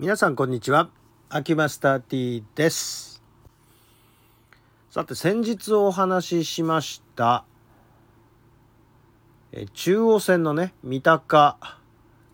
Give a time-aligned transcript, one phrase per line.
[0.00, 0.88] 皆さんこんにちは。
[1.28, 3.22] 秋マスター T です。
[4.90, 7.44] さて先日お話ししました
[9.52, 11.58] え中央線のね三鷹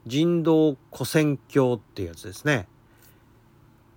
[0.06, 2.68] 人道古戦橋っていうやつですね。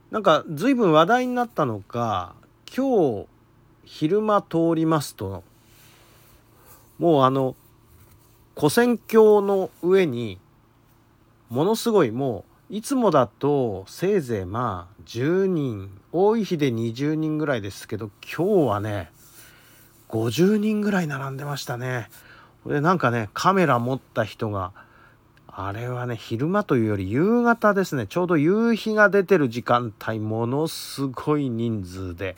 [0.10, 2.34] なんか随分話題になったのか
[2.76, 3.28] 今日
[3.86, 5.44] 昼間通りますと
[6.98, 7.56] もうあの
[8.56, 10.40] 古戦橋の上に
[11.50, 19.12] ものすごいもういつもだとせいぜいまあ10人多い日で20人ぐらいですけど今日はね
[20.10, 22.10] 50人ぐらい並んでましたね。
[22.68, 24.72] でなんかねカメラ持った人が
[25.48, 32.36] あれはね昼間というより夕方ですねちょうど夕日が出てる時間帯ものすごい人数で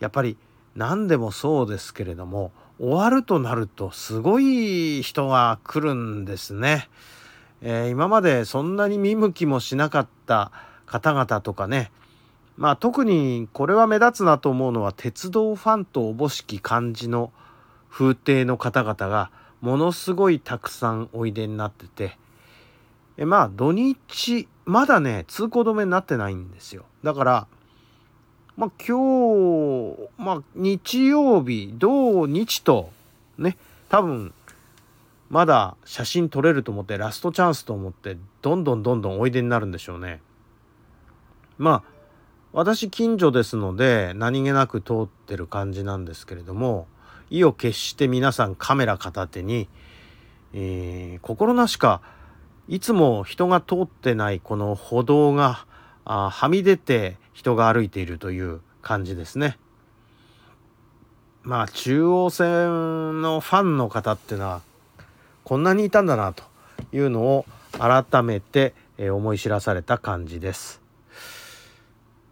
[0.00, 0.36] やっぱり
[0.74, 2.50] 何でもそうですけれども
[2.80, 6.88] 終わるとなるとすごい人が来るんですね。
[7.62, 10.50] えー、今までそんなに見向きもしなかった
[10.86, 11.90] 方々とかね。
[12.56, 17.32] まあ特にこれは目立つなと思うのは鉄道ファンとおぼしき感じの
[17.88, 22.18] 風景の方々がものすごいたくさんおいでになってて。
[23.16, 26.84] えまあ土日まだね通行止めになってないんですよ。
[27.04, 27.46] だから
[28.56, 32.90] まあ今日まあ日曜日土日と
[33.38, 33.56] ね
[33.88, 34.32] 多分
[35.32, 40.20] まだ写真撮れると思ってラストチャンスと思ってどんどんどんどんおいでになるんでしょうね
[41.56, 41.92] まあ
[42.52, 46.86] 私近所ですので何気なく通ってる感じなんですけれども
[47.30, 49.70] 意を決して皆さんカメラ片手に、
[50.52, 52.02] えー、心なしか
[52.68, 55.64] いつも人が通ってないこの歩道が
[56.04, 59.58] あはみ出て人が歩いているという感じですね。
[61.42, 64.62] まあ中央線のファンの方っていうのは
[65.44, 66.44] こんなにいたんだなと
[66.92, 67.46] いうのを
[67.78, 70.80] 改めて思い知らされた感じです。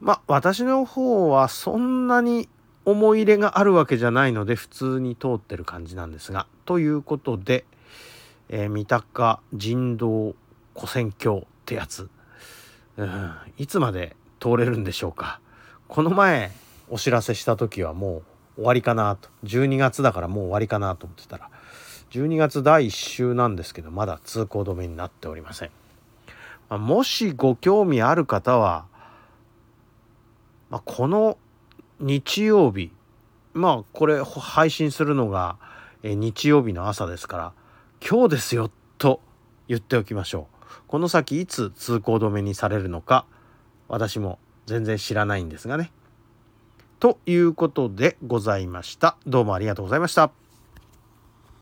[0.01, 2.49] まあ私の方はそんなに
[2.85, 7.65] 思い入れがあるわけじゃないので普通に通ってる感じなんですがということで、
[8.49, 10.35] えー、三鷹人道
[10.75, 12.09] 古戦橋ってやつ、
[12.97, 15.41] うん、いつまで通れるんでしょうか。
[15.89, 16.53] この前
[16.89, 18.23] お知らせした時はもう
[18.57, 19.29] 終わりかなと。
[19.45, 21.51] 12月だからもう終わりかなと思ってたら
[22.11, 25.71] 12月第1週なんですけどまだ通行止めになっておりません、
[26.69, 28.87] ま、もしご興味ある方は、
[30.71, 31.39] ま、この
[32.01, 32.91] 日曜日
[33.53, 35.57] まあこれ配信するのが
[36.03, 37.53] 日曜日の朝ですから
[38.07, 39.21] 今日ですよと
[39.69, 40.57] 言っておきましょう。
[40.87, 43.27] この先いつ通行止めにされるのか
[43.87, 45.93] 私も全然知らないんですがね。
[46.99, 49.17] ということでございました。
[49.27, 50.50] どうもありがとうございました。